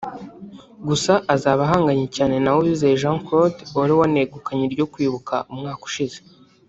Gusa 0.87 1.13
azaba 1.35 1.61
ahanganye 1.65 2.05
cyane 2.15 2.35
na 2.43 2.51
Uwizeye 2.57 2.99
Jean 3.01 3.17
Claude 3.25 3.59
wari 3.77 3.93
wanegukanye 3.99 4.63
iryo 4.65 4.85
kwibuka 4.93 5.35
umwaka 5.51 5.83
ushize 5.89 6.19